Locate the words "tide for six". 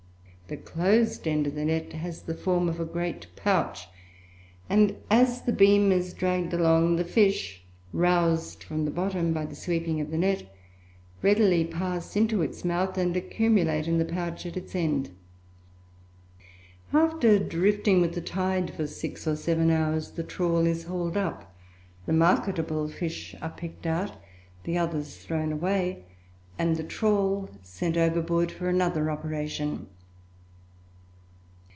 18.19-19.25